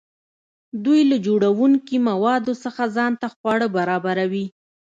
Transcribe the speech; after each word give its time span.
دوی 0.85 1.01
له 1.11 1.17
جوړونکي 1.25 1.95
موادو 2.09 2.53
څخه 2.63 2.83
ځان 2.95 3.13
ته 3.21 3.27
خواړه 3.35 3.67
برابروي. 3.77 4.45